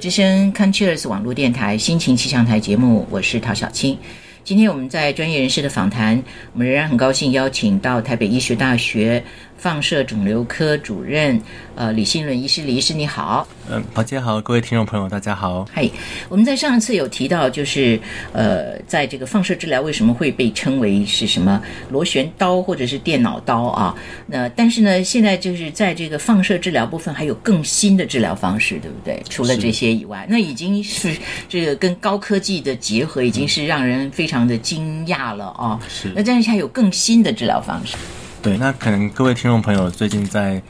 [0.00, 3.98] 之声 c o n c h e r s 网络电台心情气象台节目，我是陶小青。
[4.42, 6.20] 今天我们在专业人士的访谈，
[6.54, 9.22] 我们仍然很高兴邀请到台北医学大学
[9.60, 11.38] 放射肿瘤科主任，
[11.74, 12.62] 呃，李新伦医师。
[12.62, 15.66] 李医师你好，嗯，宝姐好，各位听众朋友大家好。
[15.70, 15.86] 嗨，
[16.30, 18.00] 我们在上一次有提到，就是
[18.32, 21.60] 呃，在这个放射治疗为什么会被称为是什么
[21.90, 23.94] 螺旋刀或者是电脑刀啊？
[24.26, 29.22] 那但是呢，现在就是在这个放射治疗部分还有更新的治疗方式，对不对？
[29.28, 31.14] 除了这些以外，那已经是
[31.50, 35.78] 这个跟高科技的结合，已经是让人非常的惊讶了啊。
[35.86, 37.94] 是，那但是还有更新的治疗方式。
[38.42, 40.62] 对，那可能各位听众朋友最近在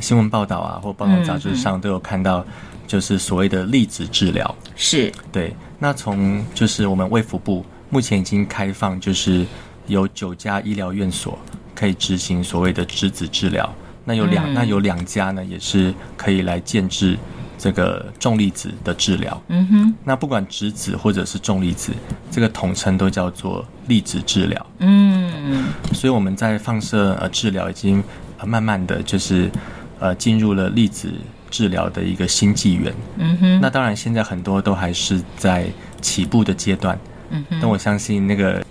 [0.00, 2.42] 新闻报道啊，或报道杂志上都有看到，
[2.86, 4.54] 就是所谓的粒子治疗。
[4.74, 5.54] 是，对。
[5.78, 9.44] 那从就是我们卫福部目前已经开放，就是
[9.86, 11.38] 有九家医疗院所
[11.74, 13.70] 可以执行所谓的质子治疗。
[14.06, 17.18] 那有两，那有两家呢，也是可以来建制
[17.58, 19.42] 这个重粒子的治疗。
[19.48, 19.94] 嗯哼。
[20.04, 21.92] 那不管质子或者是重粒子，
[22.30, 24.66] 这个统称都叫做粒子治疗。
[24.78, 25.66] 嗯。
[25.92, 28.02] 所以我们在放射呃治疗已经
[28.46, 29.50] 慢慢的就是
[29.98, 31.12] 呃进入了粒子
[31.50, 32.94] 治疗的一个新纪元。
[33.18, 33.60] 嗯哼。
[33.60, 35.66] 那当然现在很多都还是在
[36.00, 36.98] 起步的阶段。
[37.30, 37.58] 嗯哼。
[37.60, 38.64] 但我相信那个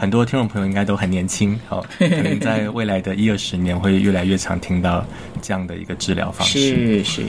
[0.00, 5.04] 很多听众朋友应该都很年轻，好， 可能在未来的一二十年会越来越常听到
[5.42, 6.58] 这样的一个治疗方式。
[6.58, 7.22] 是是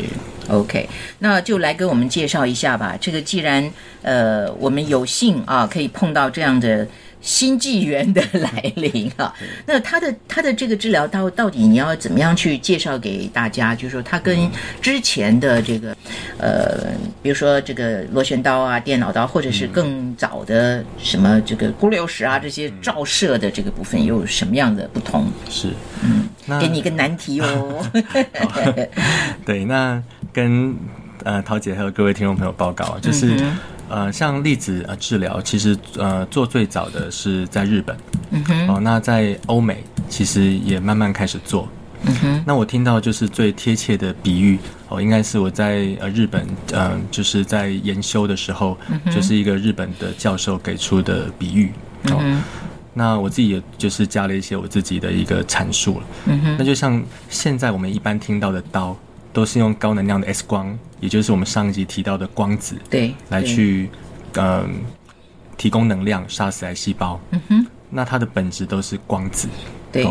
[0.48, 0.88] ，OK，
[1.20, 2.98] 那就来给我们介绍一下吧。
[3.02, 3.70] 这个既然
[4.04, 6.88] 呃我们有幸啊可以碰到这样的。
[7.22, 9.34] 新纪元的来临啊，
[9.66, 13.76] 那他的他的这个治疗到到底你要怎么样去介绍给大家？
[13.76, 14.50] 就是说，他跟
[14.82, 15.96] 之前的这个，
[16.40, 16.88] 呃，
[17.22, 25.26] 比如说这个螺旋刀啊、电脑刀，或者是更早的什么这个钴六石啊这些照射的这个部分，有什么样的不同？
[25.50, 25.70] 是，
[26.04, 26.28] 嗯，
[26.60, 27.86] 给你一个难题哦。
[29.46, 30.02] 对，那
[30.34, 30.76] 跟
[31.24, 33.36] 呃陶姐还有各位听众朋友报告，就是。
[33.92, 37.96] 呃，像粒子呃治疗，其实呃做最早的是在日本，
[38.32, 41.68] 嗯哼，哦，那在欧美其实也慢慢开始做，
[42.06, 44.58] 嗯哼，那我听到就是最贴切的比喻
[44.88, 48.78] 哦，应该是我在呃日本，嗯，就是在研修的时候，
[49.14, 51.72] 就是一个日本的教授给出的比喻，
[52.12, 52.42] 哦，
[52.94, 58.98] 那我自己也就是加了一些我自己的一个阐述了，嗯哼，那就像现在我们一般听到的刀。
[59.34, 63.90] 都是用高能量的 X 光，也就是我们上一集提到的光子，对，来去，
[64.34, 64.70] 嗯，
[65.58, 67.20] 提供能量杀死癌细胞。
[67.32, 69.48] 嗯哼，那它的本质都是光子。
[69.92, 70.08] 对，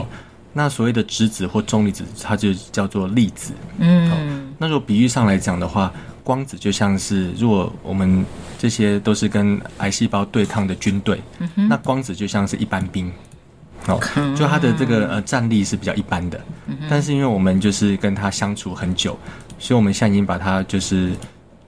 [0.52, 3.52] 那所谓的质子或重粒子，它就叫做粒子。
[3.78, 5.92] 嗯，那如果比喻上来讲的话，
[6.22, 8.24] 光子就像是，如果我们
[8.58, 11.20] 这些都是跟癌细胞对抗的军队，
[11.68, 13.10] 那光子就像是一般兵。
[13.86, 13.98] 哦，
[14.36, 16.40] 就他的这个呃战力是比较一般的，
[16.88, 19.18] 但是因为我们就是跟他相处很久，
[19.58, 21.12] 所以我们现在已经把他就是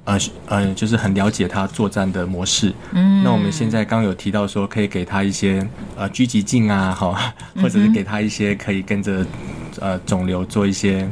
[0.04, 2.72] 呃呃就是很了解他作战的模式。
[2.92, 9.24] 嗯，那我们现在刚有提到说可以给他一些呃狙击镜啊，哈，或者是给他一些可以跟着
[9.80, 11.08] 呃肿瘤做一些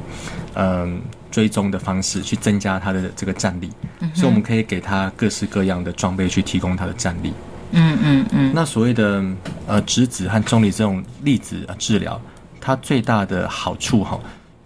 [0.55, 1.01] 嗯
[1.31, 3.71] 追踪的方式，去增加他的这个战力。
[4.15, 7.33] 所以我们可以给他各式各样的装备去提供他的战力。
[7.73, 9.25] 嗯嗯嗯，那所谓的
[9.67, 12.21] 呃质子和重力这种粒子治疗，
[12.61, 14.19] 它最大的好处哈，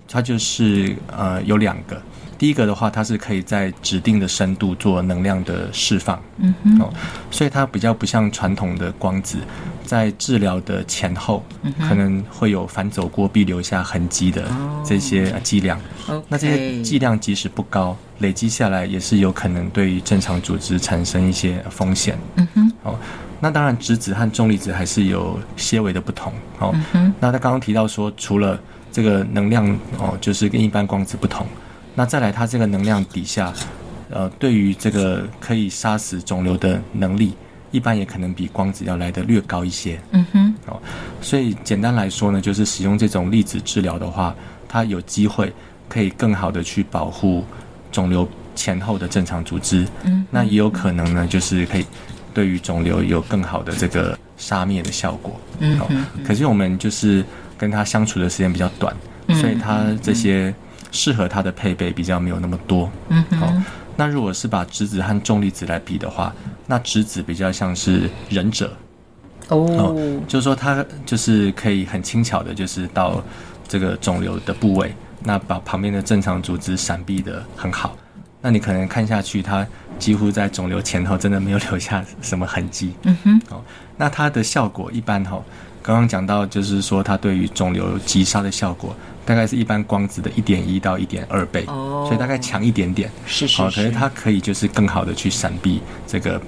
[0.09, 2.01] 它就是呃有两个。
[2.37, 6.93] 第一个的话，它是可以在指定的深度做能量的释放，嗯哼，哦，
[7.31, 9.39] 所以它比较不像传统的光子，
[9.85, 11.45] 在治疗的前后
[11.89, 14.45] 可能会有反走过必留下痕迹的
[14.85, 15.81] 这些剂量。
[16.29, 22.19] 那这些剂量即使不高，累积下来也是有可能对于正常组织产生一些风险。
[22.37, 22.99] 嗯哼，哦，
[23.41, 26.33] 那当然质子和重粒子还是有些微的不同。
[26.59, 26.75] 哦，
[27.21, 28.59] 那他刚刚提到说，除了
[28.93, 29.67] 这个能量
[29.99, 31.47] 哦，就是跟一般光子不同。
[31.97, 33.53] 那再来，它这个能量底下，
[34.11, 37.35] 呃，对于这个可以杀死肿瘤的能力，
[37.71, 40.01] 一般也可能比光子要来的略高一些。
[40.11, 40.55] 嗯哼。
[40.67, 40.83] 哦，
[41.21, 44.35] 所以简单来说呢，就是使用这种粒子治疗的话，
[44.69, 45.53] 它有机会
[45.89, 47.45] 可以更好的去保护
[47.93, 49.87] 肿瘤前后的正常组织。
[50.03, 50.27] 嗯。
[50.33, 51.87] 那也有可能呢，就是可以
[52.35, 55.41] 对于肿瘤有更好的这个杀灭的效果。
[55.61, 55.79] 嗯。
[56.27, 57.25] 可是我们就是
[57.57, 58.93] 跟它相处的时间比较短，
[59.41, 60.53] 所以它这些。
[60.95, 63.53] 适合它的配备比较没有那么多，嗯好，
[63.97, 66.33] 那如果是把质子和重粒子来比的话，
[66.69, 68.73] 那质子比较像是忍者，
[69.49, 69.95] 哦，
[70.29, 73.21] 就是说它就是可以很轻巧的，就是到
[73.67, 74.95] 这个肿瘤的部位，
[75.25, 77.97] 那把旁边的正常组织闪避的很好，
[78.41, 79.67] 那你可能看下去，它
[79.99, 83.61] 几乎在肿瘤前后真的没有留下什么痕迹，嗯哼，哦，
[83.97, 85.43] 那它的效果一般哈。
[85.83, 92.05] 刚刚讲到，就是说它对于肿瘤击杀的效果，大概是一般光子的一点一到一点二倍，哦。
[92.07, 93.11] 所以大概强一点点。
[93.27, 96.41] 是是好，可是是它可以就是更好的去闪避这个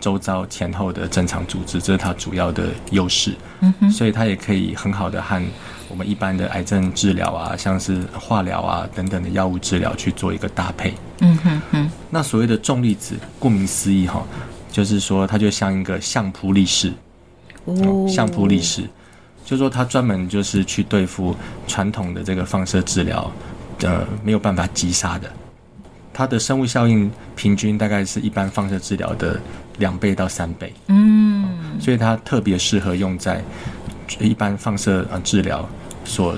[0.00, 3.34] 周遭前后的正常组织，这是它主要的优势。
[3.60, 5.42] 嗯哼，所以它也可以很好的和
[5.88, 10.94] 我们一般的癌症治疗啊，像是化疗啊等等的药物治疗去做一个搭配。
[11.20, 14.22] 嗯哼哼，那所谓的重粒子，顾名思义哈，
[14.70, 16.92] 就是说它就像一个相扑力士，
[17.64, 18.82] 哦，相扑力士，
[19.48, 21.34] 就说它专门就是去对付
[21.66, 23.32] 传统的这个放射治疗，
[23.80, 25.32] 呃，没有办法击杀的。
[26.12, 29.40] 它的生物效应平均大概是一般放射治疗的
[29.78, 33.42] 两倍到三倍，嗯，所以它特别适合用在
[34.20, 35.66] 一般放射呃治疗
[36.04, 36.36] 所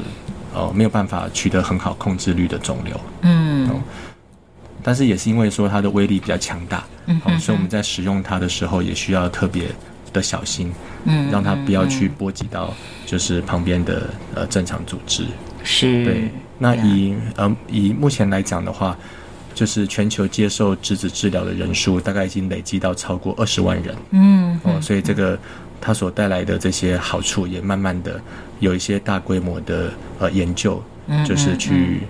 [0.55, 3.01] 呃没有办法取得很好控制率的肿瘤。
[3.23, 3.69] 嗯。
[4.85, 6.85] 但是也是因为说它的威力比较强大，
[7.41, 9.65] 所以我们在使用它的时候也需要特别
[10.13, 10.73] 的小心，
[11.05, 12.75] 嗯，让它不要去波及到
[13.07, 15.25] 就是旁边的呃正常组织。
[15.63, 18.97] 是，对，那呀以呃以目前来讲的话，
[19.55, 25.39] 就是全球接受质子治疗的人数大概已经累积到超过二十万人嗯哦，所以这个
[25.81, 28.21] 它所带来的这些好处也慢慢的
[28.59, 32.01] 有一些大规模的呃研究，嗯就是去。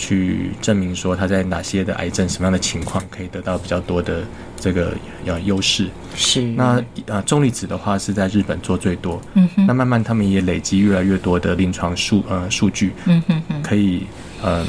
[0.00, 4.24] 去证明说他在哪些的癌症什么样的情况可以得到比较多的
[4.58, 4.94] 这个
[5.26, 5.88] 呃优势。
[6.16, 9.66] 是，那呃重粒子的话是在日本做最多，嗯哼。
[9.66, 14.06] 那慢慢他们也累积越来越多的临床数呃数据，嗯哼哼，可以
[14.42, 14.66] 呃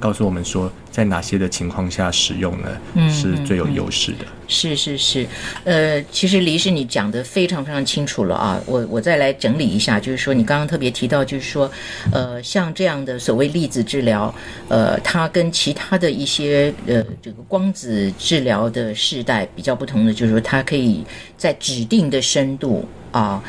[0.00, 4.24] 告诉我们说在哪些的情况下使用呢嗯是最有优势的。
[4.46, 5.26] 是是是，
[5.64, 11.70] 呃，其实黎是你讲的非常非常清楚了啊，我我再来整理一下，就是说你刚刚特别提到，就是说，
[12.12, 14.34] 呃，像这样的所谓粒子治疗，
[14.68, 21.04] 呃，它跟其他的一些呃这个光子治疗的世代比较不同的，就是说它可以
[21.36, 23.42] 在指定的深度啊。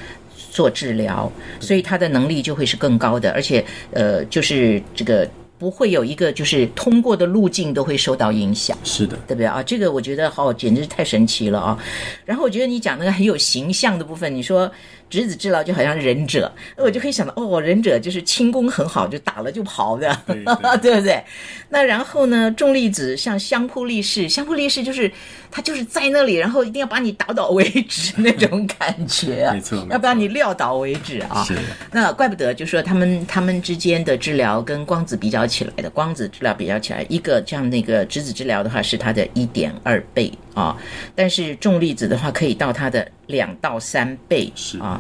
[0.52, 5.26] 做治疗，所以它的能力就会是更高的，而且呃，就是这个
[5.60, 8.76] 不会有一个就是通过的路径都会受到影响。
[8.84, 9.62] 是的，对不对啊？
[9.62, 11.78] 这个我觉得哦，简直是太神奇了啊！
[12.26, 14.72] 然后我觉得你讲那个很有形象的部分，你说
[15.10, 21.22] 执子之劳就好像忍者，我就可以想到哦，忍者就是轻功很好，就打了就跑的，对对 对不对？
[21.68, 25.12] 那然后呢，重粒子像相扑力士，相扑力士就是
[25.52, 29.44] 他就是在那里，然后一定要把你打倒为止那种感觉。
[29.44, 29.92] 啊， 没错没错。
[29.92, 31.44] 要把你撂倒为止啊。
[31.44, 31.58] 是。
[31.92, 40.78] 那怪不得，就说他们他们之间的治疗跟光子比较起来的，光子治疗比较起来，一个像那个质子治疗的话是它的一点二倍啊，
[41.16, 45.00] 但是重粒子的话可以到它的两到三倍是啊。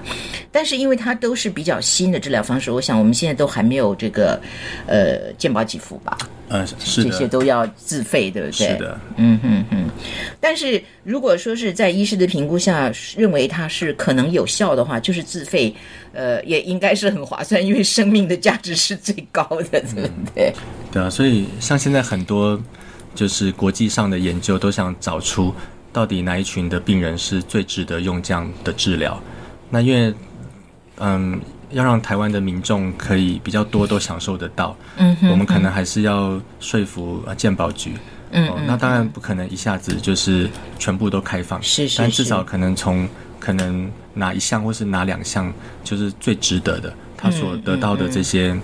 [0.51, 4.39] 但是因为它都是比较新的治疗方式，我想我们现在都还没有这个
[4.87, 6.17] 呃健保给付吧，
[6.47, 8.67] 呃是这些，都要自费，对不对？
[8.67, 9.89] 是的，嗯哼哼，
[10.39, 15.75] 但是如果说是在医师的评估下认为它是可能有效的话，就是自费，
[16.13, 20.53] 呃，也应该是很划算，因为生命的价值是最高的，对不对？
[20.91, 22.59] 对啊，所以像现在很多
[23.15, 25.53] 就是国际上的研究都想找出
[25.91, 29.21] 到底哪一群的病人是最值得用这样的治疗。
[29.69, 30.13] 那因为
[30.97, 31.39] 嗯，
[31.71, 37.93] 要让台湾的民众可以比较多都享受得到，嗯哼我们可能还是要说服呃健保局。
[38.31, 40.47] 嗯哦，那当然不可能一下子就是
[40.77, 43.07] 全部都开放，是是是但至少可能从
[43.39, 45.51] 可能哪一项或是哪两项
[45.83, 48.55] 就是最值得的，他所嗯得到的这些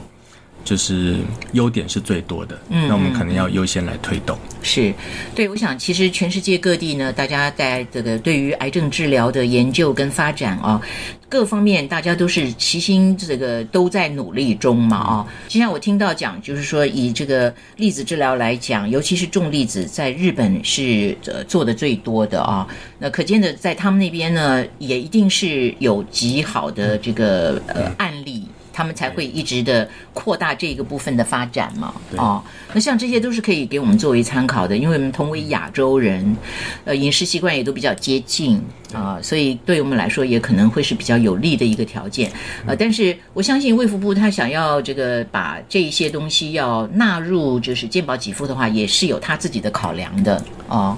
[0.66, 1.16] 就是
[1.54, 4.38] 优点是最多的，嗯那我们可能要优先来推动。
[4.64, 4.92] 是，
[5.36, 10.82] 对，我想其实全世界各地呢，大家在这个对于癌症治疗的研究跟发展啊，
[11.30, 15.28] 各方面大家都是齐心这个都在努力中嘛啊。
[15.48, 22.68] 就像我听到讲，就是说以这个粒子治疗来讲，尤其是重粒子，在日本是呃做的最多的啊。
[22.98, 28.45] 那可见的，在他们那边呢，也一定是有极好的这个呃案例。
[28.76, 36.36] 他们才会一直的扩大这个部分的发展嘛，哦，那像这些都是可以给我们作为参考的，因为我们同为亚洲人，
[36.84, 38.62] 呃，饮食习惯也都比较接近
[38.96, 42.32] 啊、所以对我们来说也可能会是比较有利的一个条件，
[42.66, 50.98] 呃，但是我相信卫福部他想要这个把这一些东西要纳入就是健保给付的话，也是有他自己的考量的哦。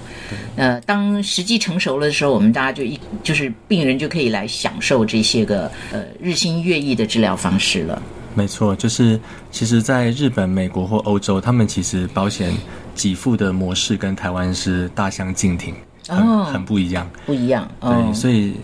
[0.55, 8.01] 呃，当时机成熟了的时候，我们大家就一就是病人就可以来享受这些个呃日新月异的治疗方式了。
[8.33, 12.53] 没错，就是其实，在日本、美国或欧洲，他们其实保险
[12.93, 15.73] 给付的模式跟台湾是大相径庭，
[16.07, 17.09] 很、哦很不一样。
[17.25, 18.55] 不一样，对，哦，所以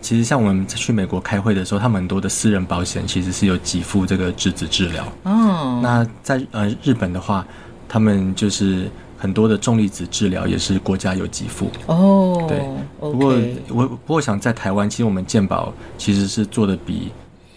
[0.00, 5.04] 其实像我们去美国开会的时候，他们很多的私人保险其实是有给付这个质子治疗。
[5.24, 7.46] 哦，那在呃日本的话，
[7.88, 11.70] 他们就是很多的重粒子治疗也是国家有给付。
[11.86, 12.60] 哦，对
[13.00, 13.34] 不过
[13.68, 17.10] 我不过想在台湾，其实我们健保其实是做的比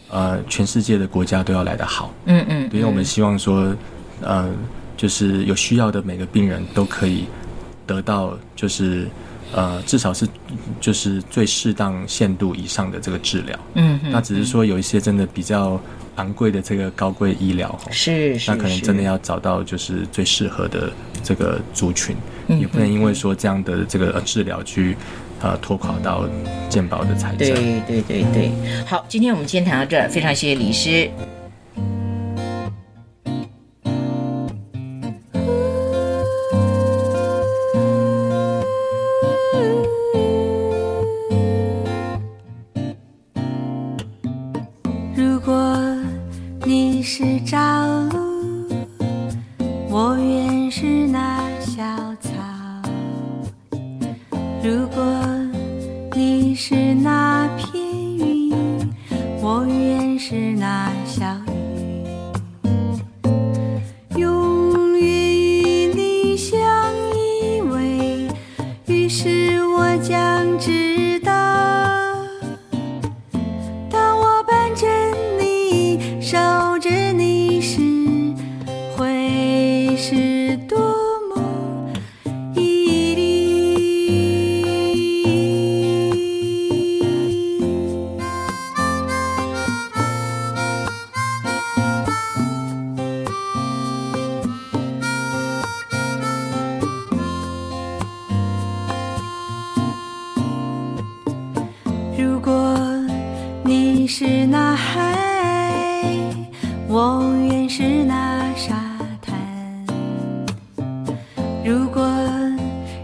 [0.10, 2.12] 呃全世界的国家都要来得好。
[2.26, 3.76] 嗯嗯，因为我们希望说，
[4.22, 4.50] 呃，
[4.98, 7.26] 就是有需要的每个病人都可以
[7.96, 9.08] 得到，就是
[9.54, 10.28] 呃，至少是
[10.80, 13.60] 就是最适当限度以上的这个治疗。
[13.76, 15.80] 嗯嗯，那只是说有一些真的比较
[16.16, 20.92] 昂贵的这个高贵医疗，吼是是，那可能真的要找到就是最适合的
[21.24, 22.16] 这个族群，
[22.48, 24.96] 嗯也不能因为说这样的这个呃治疗去
[25.42, 26.26] 呃拖垮到
[26.70, 27.50] 健保的财政。
[27.50, 28.52] 对对对对，
[28.86, 31.10] 好，今天我们先谈到这儿，非常谢谢李师。
[54.64, 55.04] 如果
[56.16, 57.84] 你是那片
[58.18, 58.54] 云，
[59.42, 61.26] 我愿是那小
[111.64, 112.04] 如果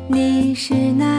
[0.08, 1.17] 你是那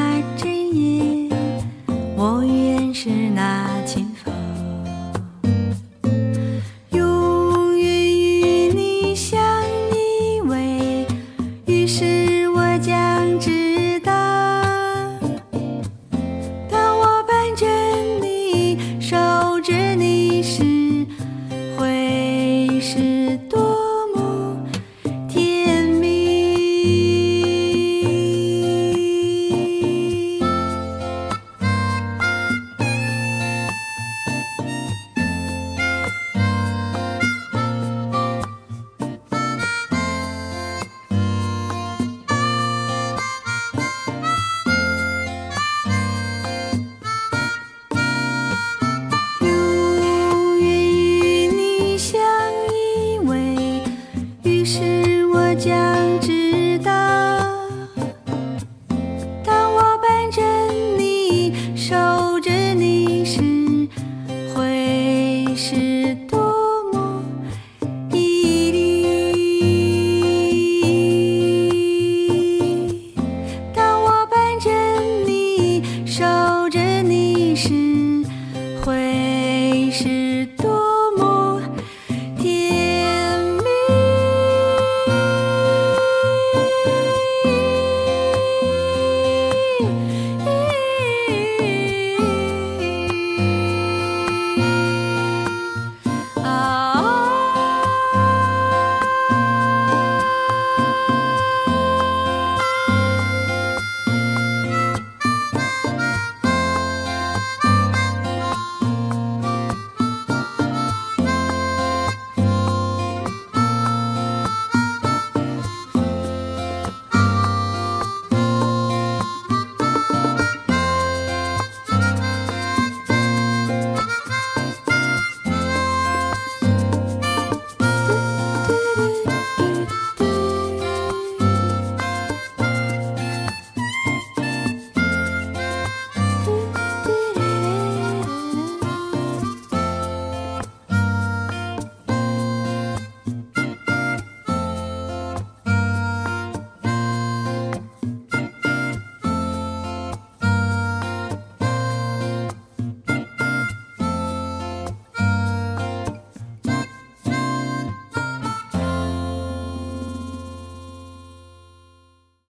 [79.91, 80.28] 是